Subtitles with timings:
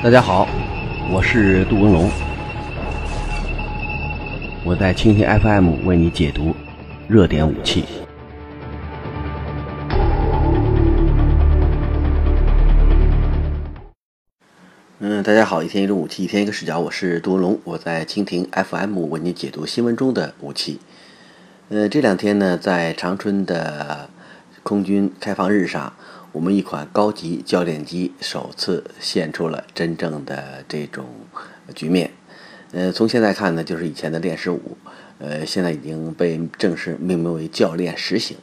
[0.00, 0.46] 大家好，
[1.10, 2.08] 我是杜文龙，
[4.64, 6.54] 我在蜻蜓 FM 为你解读
[7.08, 7.84] 热点武器。
[15.00, 20.78] 嗯，大家好，一天一种武器，一天一个视角，我是杜文龙，我在蜻蜓 FM 为你解读新闻中的武器。
[21.70, 24.08] 呃，这两天呢，在长春的
[24.62, 25.92] 空军开放日上，
[26.32, 31.06] 我们一款高级教练机首次现出了真正的这种
[31.74, 32.10] 局面。
[32.72, 34.76] 呃，从现在看呢，就是以前的练十五，
[35.18, 38.36] 呃，现在已经被正式命名为教练十型。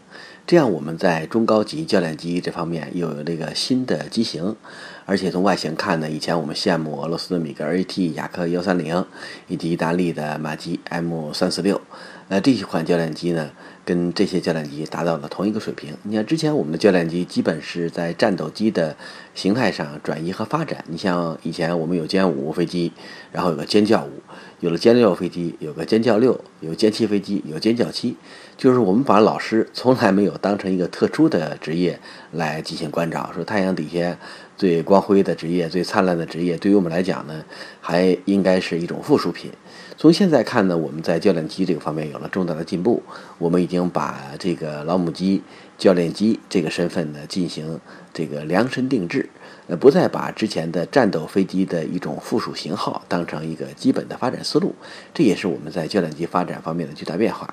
[0.48, 4.56] 这样，我们在中高级教练机这方面又有这个新的机型，
[5.06, 9.06] 而且从外形看呢，以前我们羡慕俄罗斯的米格 AT、雅克幺三零，
[9.48, 11.80] 以及意大利的马吉 M 三四六，
[12.28, 13.52] 呃，这几款教练机呢，
[13.86, 15.96] 跟这些教练机达到了同一个水平。
[16.04, 18.98] 你看，之前我们的教练机基本是在战斗机的
[19.36, 20.84] 形态上转移和发展。
[20.88, 22.92] 你像以前我们有歼五飞机，
[23.32, 24.22] 然后有个歼教五。
[24.66, 28.16] 有了歼六飞机，有个歼教六，有歼七飞机，有歼教七，
[28.58, 32.00] 就是我们把老师从来没有当成一个特殊的职业
[32.32, 33.30] 来进行关照。
[33.36, 34.18] 说太阳底下
[34.58, 37.46] 最光辉的职业、最灿烂的职业，对于我们来讲呢，
[37.80, 39.52] 还应该是一种附属品。
[39.98, 43.04] 从现在看呢，我们在教练机这个方面有了重大的进步，
[43.38, 45.44] 我们已经把这个老母鸡
[45.78, 47.80] 教练机这个身份呢进行
[48.12, 49.30] 这个量身定制。
[49.68, 54.76] 呃，不再把之前的战斗飞机的一种附属型号当成一个基本的发展思路，
[55.14, 57.52] 这也是我们在教练机发展方面的巨大变化。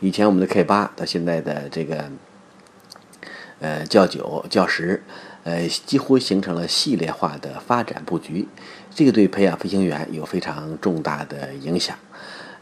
[0.00, 2.10] 以前我们的 K 八到现在的这个
[3.60, 5.00] 呃教九、教十，
[5.44, 8.48] 呃，几乎形成了系列化的发展布局，
[8.92, 11.96] 这个对培养飞行员有非常重大的影响。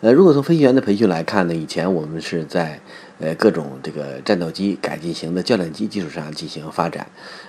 [0.02, 2.80] 呃，如果从飞行员的培训来看呢，以前我们是在
[3.18, 7.06] 呃各种这个战斗机改进型的教练机基础上进行发展。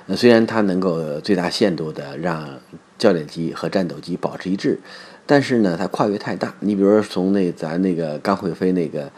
[0.08, 2.60] 呃，虽然它能够最大限度的让
[2.98, 4.78] 教练机和战斗机保持一致，
[5.26, 6.54] 但是呢，它跨越太大。
[6.60, 9.10] 你比如说从那咱那个刚会飞那个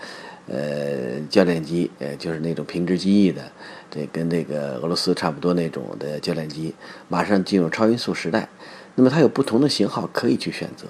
[0.48, 3.42] 呃教练机，呃就是那种平直机翼的，
[3.90, 6.76] 这跟那个俄罗斯差不多那种的教练机，
[7.10, 8.48] 马上进入超音速时代。
[8.96, 10.86] 那么它有不同的型号可以去选择，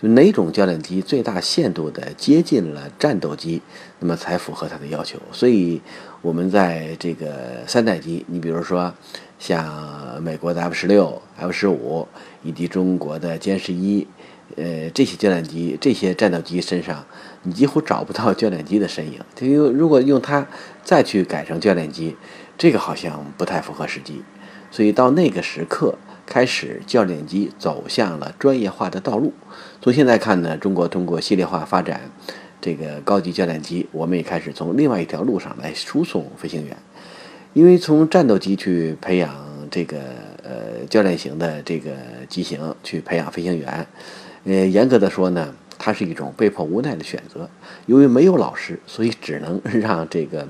[0.00, 3.60] 就哪种教练机最大限度的接近了战斗机，
[3.98, 5.18] 那么才符合它的要求。
[5.32, 5.82] 所以，
[6.22, 8.94] 我们在这个三代机，你比如说
[9.40, 12.06] 像美国的 F 十六、F 十五，
[12.44, 14.06] 以及中国的歼十一，
[14.54, 17.04] 呃，这些教练机、这些战斗机身上，
[17.42, 19.18] 你几乎找不到教练机的身影。
[19.34, 20.46] 就因为如果用它
[20.84, 22.16] 再去改成教练机，
[22.56, 24.22] 这个好像不太符合实际。
[24.70, 25.98] 所以到那个时刻。
[26.28, 29.32] 开始，教练机走向了专业化的道路。
[29.80, 32.02] 从现在看呢，中国通过系列化发展
[32.60, 36.76] 这个高级教练机，我们也开始从另外一条路上来输送飞行员。
[37.54, 39.34] 因为从战斗机去培养
[39.70, 39.98] 这个
[40.44, 41.92] 呃教练型的这个
[42.28, 43.86] 机型去培养飞行员，
[44.44, 47.48] 呃，严格的说呢，它是一种被迫无奈的选择。
[47.86, 50.46] 由于没有老师，所以只能让这个。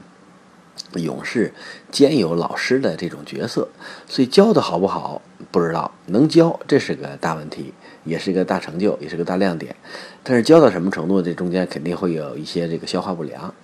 [0.95, 1.53] 勇士
[1.91, 3.69] 兼有老师的这种角色，
[4.09, 7.73] 所以教的好不好不知道，能教这是个大问题，
[8.05, 9.75] 也是一个大成就，也是个大亮点。
[10.23, 13.55] 但是教到什么程度，这中间肯定会有一些这个消化不良。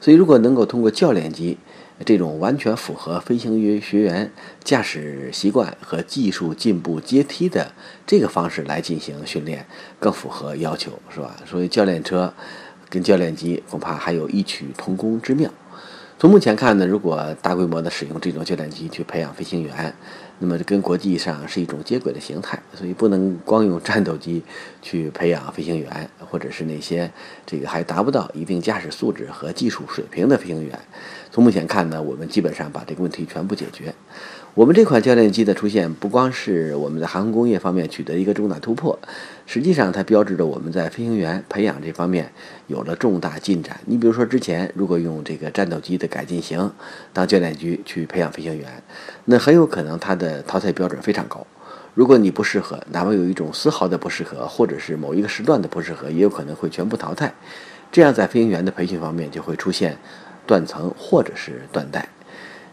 [0.00, 1.56] 所以如果能够通过教练机
[2.04, 4.32] 这种完全符合飞行员学员
[4.64, 7.72] 驾驶习惯和技术进步阶梯的
[8.04, 9.64] 这个方式来进行训练，
[10.00, 11.36] 更符合要求，是吧？
[11.46, 12.34] 所以教练车
[12.88, 15.48] 跟教练机恐怕还有异曲同工之妙。
[16.22, 19.92] 从目前看呢，如果大规模的使用这种教练机去培养飞行员，
[20.38, 24.40] 那么跟国际上是一种接轨的形态，所以不能光用战斗机
[24.82, 27.10] 去培养飞行员，或者是那些
[27.46, 30.78] 这个还达不到一定驾驶素质和技术水平的飞行员。
[31.30, 33.94] 从目前看呢，我们基本上把这个问题全部解决。
[34.54, 38.98] 我们这款教练机的出现，不光是我们在航空工业方面取得一个重大突破，
[39.46, 42.30] 实际上它标志着我们在飞行员培养这方面
[42.66, 43.80] 有了重大进展。
[43.86, 46.70] 你比如说，之前如果用这个战斗机的改进型
[47.14, 48.82] 当教练机去培养飞行员，
[49.24, 51.46] 那很有可能它的淘汰标准非常高。
[51.94, 57.32] 如果你不适合，哪怕有一种丝毫的不适合，或者是某一个时段的不适合，也有可能会全部淘汰。
[57.90, 59.98] 这样在飞行员的培训方面就会出现
[60.46, 62.08] 断层或者是断代。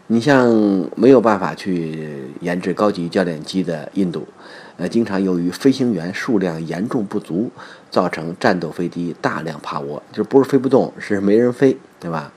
[0.06, 0.50] 你像
[0.96, 4.26] 没有办法去研制高级教练机的印度，
[4.78, 7.50] 呃，经常由于飞行员数量严重不足，
[7.90, 12.32] 造成战斗飞机大量趴窝，就是不是飞不动，是没人飞，对吧？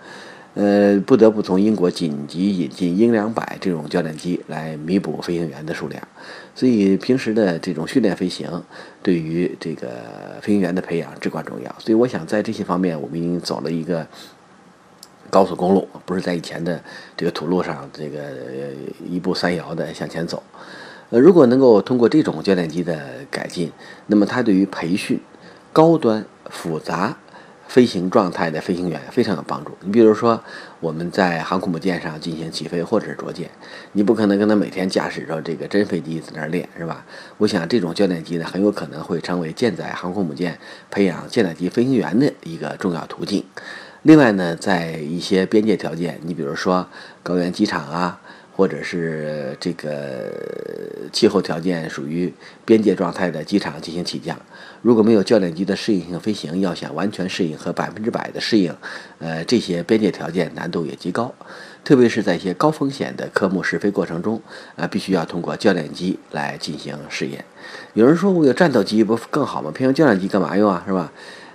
[0.55, 6.07] 呃，不得不从英国紧急引进英两百这种教练机来弥补飞行员的数量。
[6.55, 8.63] 所以平时的这种训练飞行，
[9.01, 11.75] 对于这个飞行员的培养至关重要。
[11.79, 14.07] 所以我想在这些方面，我们已经走了一个。
[15.29, 16.79] 高速公路不是在以前的
[17.17, 18.19] 这个土路上，这个
[19.09, 20.43] 一步三摇的向前走。
[21.09, 23.71] 呃，如果能够通过这种教练机的改进，
[24.05, 25.19] 那么它对于培训
[25.71, 27.17] 高端复杂
[27.73, 29.75] 飞行状态的飞行员非常有帮助。
[29.81, 30.39] 你比如说，
[30.79, 33.49] 我们在航空母舰上进行起飞或者是着舰，
[33.93, 37.03] 你不可能跟他每天驾驶着这个真飞机在那儿练，是吧？
[37.39, 40.59] 我想这种教练机呢，很有可能会成为舰载航空母舰
[40.91, 43.43] 培养舰载机飞行员的一个重要途径。
[44.03, 46.87] 另外呢，在一些边界条件，你比如说
[47.23, 48.19] 高原机场啊。
[48.55, 50.31] 或者是这个
[51.11, 52.31] 气候条件属于
[52.63, 54.39] 边界状态的机场进行起降，
[54.81, 58.75] 如果没有教练机的适应性飞行，要想完全适应和百分之百的适应，
[59.19, 61.33] 呃，这些边界条件难度也极高。
[61.83, 64.41] 特别是在一些高风险的科目试飞过程中，
[64.77, 67.43] 啊，必须要通过教练机来进行试验。
[67.93, 69.69] 有人说，我有战斗机不更好吗？
[69.69, 70.81] 偏用教练机干嘛用啊？
[70.87, 71.11] 是吧？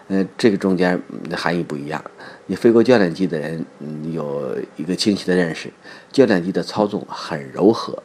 [0.08, 1.00] 呃，这个中间
[1.37, 2.02] 含义不一样。
[2.46, 5.70] 你飞过教练机的人，嗯，有一个清晰的认识：
[6.10, 8.02] 教练机的操纵很柔和，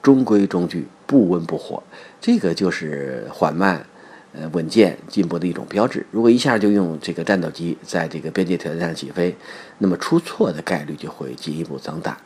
[0.00, 1.82] 中规中矩，不温不火。
[2.20, 3.84] 这个就是缓慢、
[4.32, 6.06] 呃稳健进步的一种标志。
[6.10, 9.36] 如果一下就用这个战斗机在这个边界条件上起飞，
[9.76, 12.16] 那么出错的概率就会进一步增大，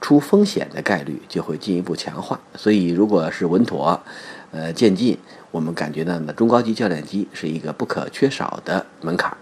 [0.00, 2.40] 出风险的概率就会进一步强化。
[2.54, 4.00] 所以，如果是稳妥，
[4.56, 5.18] 呃渐进。
[5.50, 9.36] 我们感觉到呢，中高级教练机是一个不可缺少的门槛儿。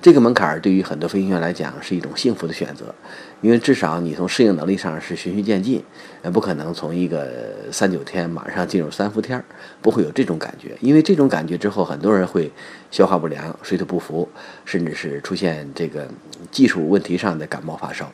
[0.00, 2.92] 这个门槛儿对于很多飞行员来讲是一种幸福的选择，
[3.40, 5.80] 因为至少你从适应能力上是循序渐进，
[6.22, 9.44] 呃，不可能从一个三九天马上进入三伏天儿，
[9.80, 10.76] 不会有这种感觉。
[10.80, 12.50] 因为这种感觉之后，很多人会
[12.90, 14.28] 消化不良、水土不服，
[14.64, 16.08] 甚至是出现这个
[16.50, 18.10] 技术问题上的感冒发烧。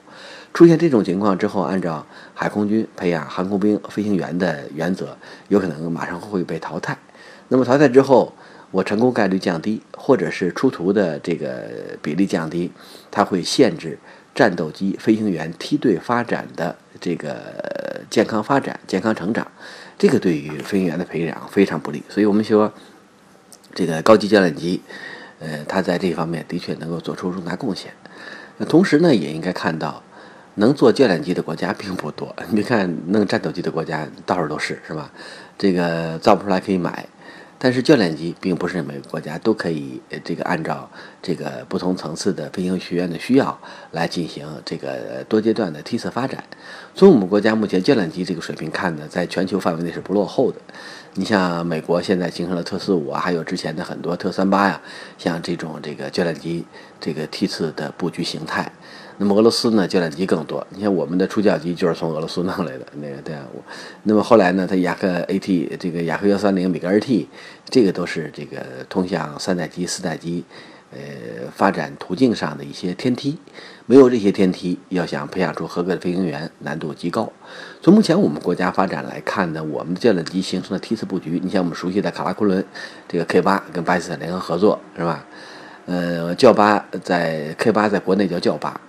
[0.58, 5.16] 出现这种情况之后，按照海空军培养航空兵飞行员的原则，
[5.46, 6.98] 有可能马上会被淘汰。
[7.46, 8.34] 那么淘汰之后，
[8.72, 12.72] 我成功概率降低，或者是出图的这个比例降低，
[13.08, 14.00] 它会限制
[14.34, 19.46] 战斗机飞行员梯队发展的这个健康发展、健康成长，
[19.96, 22.02] 这个对于飞行员的培养非常不利。
[22.08, 22.72] 所以我们说，
[23.76, 24.82] 这个高级教练机，
[25.38, 27.92] 呃，它在这方面的确能够做出重大贡献。
[28.56, 30.02] 那同时呢，也应该看到，
[30.58, 32.34] 能做教练机的国家并不多。
[32.50, 35.10] 你别看，弄战斗机的国家到处都是，是吧？
[35.56, 37.06] 这个造不出来可以买。
[37.60, 40.88] 但是教练机并不是每个国家都可以，这个按照
[41.20, 43.58] 这个不同层次的飞行学院的需要
[43.90, 46.44] 来进行这个多阶段的梯次发展。
[46.94, 50.60] 从我们国家目前教练机这个水平看呢，在全球范围内是不落后的。
[51.14, 54.80] 你像美国现在形成了特四五啊，还有之前的很多特三八呀，
[55.18, 56.64] 像这种这个教练机
[57.00, 58.70] 这个梯次的布局形态。
[59.20, 60.64] 那么俄罗斯呢，教练机更多。
[60.70, 63.44] 你像我们的初教机就是从俄罗斯弄来的，那个对啊。
[63.52, 63.60] 我
[64.04, 67.26] 那么后来呢，它雅克 AT 这个雅克幺三零米格 RT，
[67.68, 70.44] 这个都是这个通向三代机、四代机，
[70.92, 70.98] 呃，
[71.52, 73.36] 发展途径上的一些天梯。
[73.86, 77.32] 没有这些天梯，要想培养出合格的飞行员，难度极高。
[77.82, 82.64] 从目前我们国家发展来看呢，我们的教练机形成的梯次布局，你像我们熟悉的卡拉昆仑，
[83.08, 85.26] 这个 K 八跟巴基斯坦联合合作，是吧？
[85.86, 88.80] 呃，教八在 K 八在国内叫教八。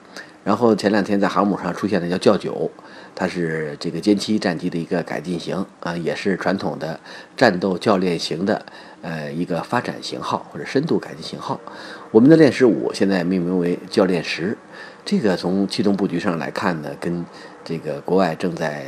[0.50, 2.72] 然后前两天在航母上出现的叫教九，
[3.14, 7.00] 它是这个歼七战机的一个改进型啊，也是传统的
[7.38, 8.66] 战斗教练型的
[9.04, 11.62] 呃一个发展型号或者深度改进型号。
[12.10, 14.58] 我们的练十五现在命名为教练十，
[15.06, 17.24] 这个从气动布局上来看呢，跟
[17.64, 18.84] 这个国外正在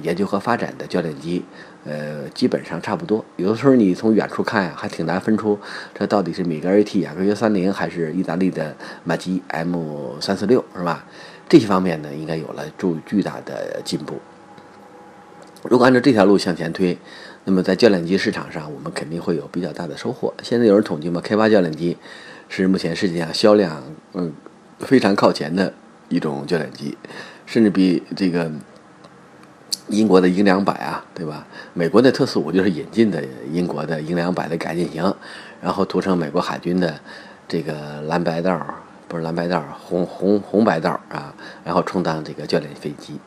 [0.00, 1.44] 研究和发展的教练机。
[1.84, 3.24] 呃，基本上差不多。
[3.36, 5.58] 有的时候你从远处看呀，还挺难分出
[5.92, 11.04] 这到底是米格 AT 雅克约三零还是意大利的马基 M 三四六，是吧？
[11.48, 14.20] 这些方面呢，应该有了巨巨大的进步。
[15.64, 16.96] 如果按照这条路向前推，
[17.44, 20.32] 那么在教练机市场上，我们肯定会有比较大的收获。
[20.42, 21.96] 现在有人统计嘛，K 八教练机
[22.48, 23.82] 是目前世界上销量
[24.14, 24.32] 嗯
[24.78, 25.74] 非常靠前的
[26.08, 26.96] 一种教练机，
[27.44, 28.50] 甚至比这个。
[29.92, 31.46] 英国的英两百啊，对吧？
[31.74, 33.22] 美国的特四五就是引进的
[33.52, 35.14] 英国的英两百的改进型，
[35.60, 36.98] 然后涂成美国海军的
[37.46, 38.58] 这个蓝白道，
[39.06, 43.18] 不是蓝白道，红红红白道啊，然后充当这个教练飞机。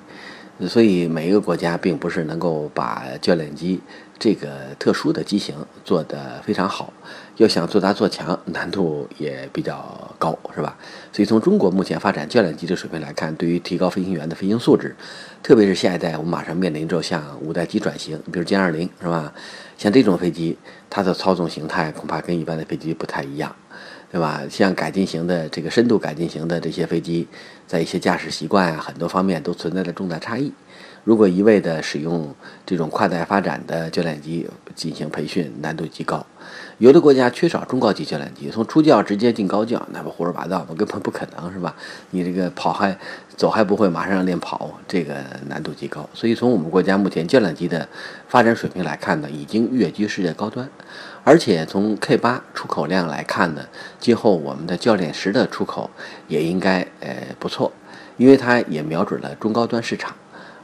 [0.67, 3.81] 所以每一个国家并不是能够把教练机
[4.17, 5.53] 这个特殊的机型
[5.83, 6.93] 做得非常好，
[7.35, 10.77] 要想做大做强，难度也比较高，是吧？
[11.11, 14.95] 所以从中国目前发展教练机的水平来看，对于提高飞行员的飞行素质，
[15.45, 19.31] 特别是下一代，我们马上面临着像五代机转型，比如歼二零，是吧？
[19.77, 20.57] 像这种飞机，
[20.89, 23.55] 它的操纵形态恐怕跟一般的飞机不太一样。
[24.11, 24.41] 对吧？
[24.49, 27.27] 像改进型的这个深度改进型的这些飞机，
[27.67, 30.51] 在一些驾驶习惯啊，很多方面都存在着重大差异。
[31.05, 32.33] 如果一味的使用
[32.65, 36.25] 这种跨代发展的教练机进行培训，难度极高。
[36.79, 40.69] 有的国家缺少中高级教练机，从初教直接进高教，那不胡说八道吗？
[40.75, 41.75] 根本不可能，是吧？
[42.09, 42.97] 你这个跑还
[43.37, 45.13] 走还不会，马上练跑，这个
[45.47, 46.09] 难度极高。
[46.15, 47.87] 所以从我们国家目前教练机的
[48.27, 50.67] 发展水平来看呢，已经跃居世界高端。
[51.23, 53.63] 而且从 K 八出口量来看呢，
[53.99, 55.91] 今后我们的教练十的出口
[56.27, 57.71] 也应该呃不错，
[58.17, 60.15] 因为它也瞄准了中高端市场。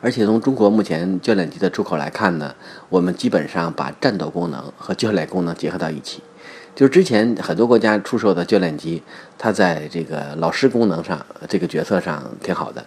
[0.01, 2.55] 而且从中国目前教练机的出口来看呢，
[2.89, 6.21] 我们基本上把战斗功能和教练功能结合到一起。
[6.73, 9.03] 就是之前很多国家出售的教练机，
[9.37, 12.83] 它在这个老师功能上这个角色上挺好的，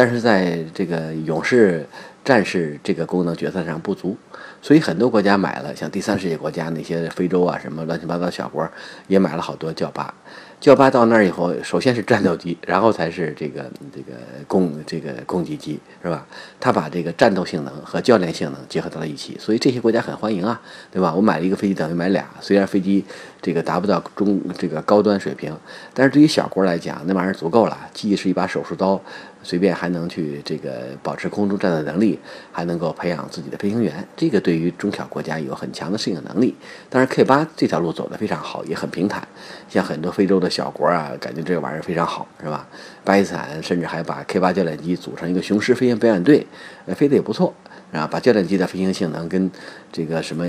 [0.00, 1.86] 但是在这个勇士、
[2.24, 4.16] 战士这个功能角色上不足，
[4.62, 8.66] 所以很多国家买了，像第三世界国家那些非洲啊什么乱七八糟小国
[9.08, 10.14] 也买了好多教八。
[10.58, 14.12] 教八到那儿以后，首先是战斗机，然后才是这个这个
[14.46, 16.26] 攻这个攻击机，是吧？
[16.58, 21.14] 他把这个战斗性能和教练性能结合到了一起，所以这些国家很欢迎啊，对吧？
[21.14, 23.04] 我买了一个飞机等于买俩，虽然飞机
[23.40, 25.54] 这个达不到中这个高端水平，
[25.94, 29.00] 但是对于小国来讲，那玩意儿足够了，既是一把手术刀。
[29.42, 32.18] 随便还能去这个保持空中战斗能力，
[32.52, 36.54] 还能够培养自己的飞行员，这个对于中小国家有很强的适应能力。
[36.88, 39.26] 当然，K 八这条路走得非常好，也很平坦。
[39.68, 42.66] 像很多非洲的小国啊，感觉这个玩意儿非常好，是吧？
[43.02, 46.46] 巴基斯坦甚至还把 K 八教练机组成一个雄狮飞行表演队，
[46.94, 47.54] 飞得也不错，
[47.92, 49.50] 啊，把教练机的飞行性能跟
[49.90, 50.46] 这个什么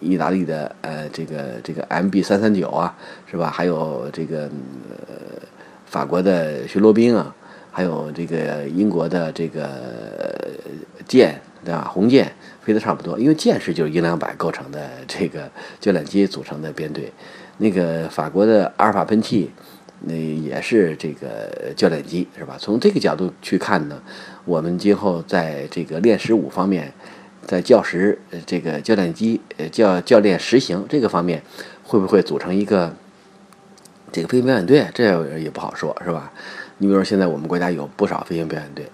[0.00, 2.94] 意大利的呃这个这个 MB 三三九啊，
[3.30, 3.50] 是吧？
[3.50, 4.42] 还有这个
[5.06, 5.14] 呃
[5.86, 7.34] 法国的巡逻兵啊。
[7.78, 9.70] 还有这个英国的这个
[11.06, 11.88] 舰，对吧？
[11.88, 12.28] 红舰
[12.60, 17.12] 飞得差不多，因为舰是就是一两百构成的这个 教练机组成的编队。
[17.58, 19.52] 那个法国的阿尔法喷气，
[20.00, 22.56] 那也是这个教练机，是吧？
[22.58, 24.02] 从这个角度去看呢，
[24.44, 26.92] 我们今后在这个练十五方面，
[27.46, 31.40] 在教时这个教练机呃教教练实行这个方面，
[31.84, 32.92] 会不会组成一个
[34.10, 34.84] 这个飞行表演队？
[34.92, 36.32] 这也不好说，是吧？
[36.78, 38.88] 你比如说，现在我们国家有不少飞行表演队，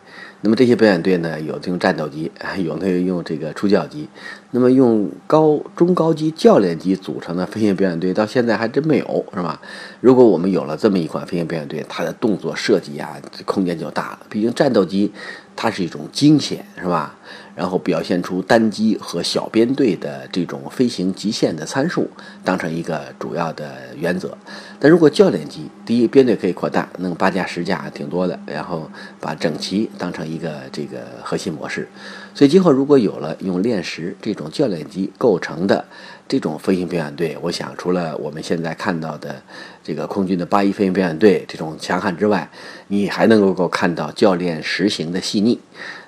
[0.45, 2.31] 那么这些表演队呢，有用战斗机，
[2.63, 4.07] 有那用这个初教机，
[4.51, 9.59] 那么用高中高级教练机组成的飞行表演队，到现在还真没有，是吧？
[10.03, 14.19] 如果我们有了这么一款飞行表演队，它的动作设计啊，空间就大了。
[14.29, 15.11] 毕竟战斗机
[15.57, 17.17] 它是一种惊险，是吧？
[17.57, 22.11] 然后表现出单机和小编队的这种飞行极限的参数，
[22.43, 24.37] 当成一个主要的原则。
[24.81, 31.89] 但如果教练机，第一编队可以扩大，弄八架十架挺多的，然后把整齐当成一一个这个核心模式。
[32.35, 35.85] 所以今后如果有了用练实这种教练机构成的
[36.27, 39.41] 这种飞行表演队，我想除了我们现在看到的
[39.83, 42.51] 这个空军的八一飞行表演队这种强悍之外，
[42.89, 45.61] 你还能够看到教练实行的细腻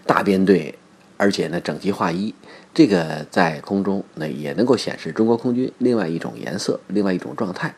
[0.04, 0.74] 大编队。
[1.18, 2.34] 而且呢，整齐划一，
[2.74, 7.74] 这个在空中那也能够显示中国空军另外一种颜色，另外一种状态。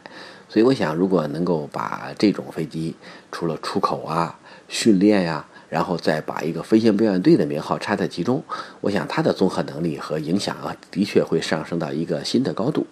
[0.49, 2.97] 所以我想，如果能够把这种飞机
[3.31, 4.37] 除了出口啊、
[4.67, 8.43] 训练呀，然后再把一个飞行表演队的名号插在其中，
[8.81, 12.87] 我想它的综合能力和影响啊，的确会上升到一个新的高度。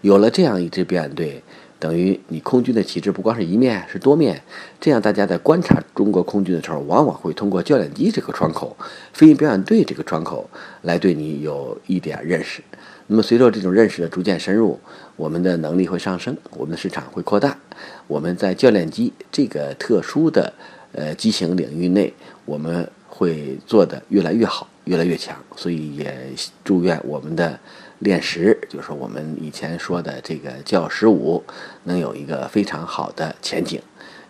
[0.00, 1.42] 有了这样一支表演队。
[1.82, 4.40] 等于你空军的旗帜不光是一面，是多面。
[4.80, 8.76] 这样大家在观察中国空军的时候，往往会通过教练机这个窗口、
[9.12, 10.48] 飞行表演队这个窗口
[10.82, 12.62] 来对你有一点认识。
[13.08, 14.78] 那么随着这种认识的逐渐深入，
[15.16, 17.58] 我们的能力会上升，我们的市场会扩大。
[18.06, 20.54] 我们在教练机这个特殊的
[20.92, 22.12] 呃机型领域内，
[22.44, 25.36] 我们会做得越来越好，越来越强。
[25.56, 26.30] 所以也
[26.64, 27.58] 祝愿我们的。
[28.02, 31.40] 练十，就是我们以前说的这个教十五，
[31.84, 33.80] 能有一个非常好的前景。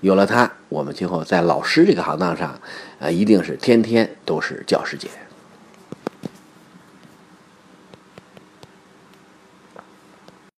[0.03, 2.61] 有了它，我们今后在老师这个行当上，
[2.99, 5.09] 呃，一定是天天都是教师节。